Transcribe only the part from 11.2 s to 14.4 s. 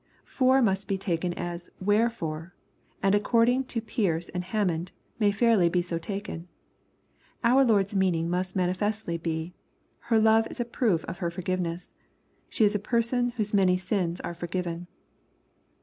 forgiveness. She is a person whose many sins are